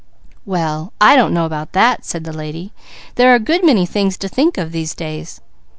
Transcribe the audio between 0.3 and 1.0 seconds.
"Well